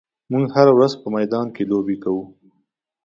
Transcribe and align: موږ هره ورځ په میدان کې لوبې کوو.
موږ 0.31 0.45
هره 0.55 0.71
ورځ 0.77 0.93
په 1.01 1.07
میدان 1.15 1.47
کې 1.55 1.63
لوبې 1.71 1.95
کوو. 2.03 2.23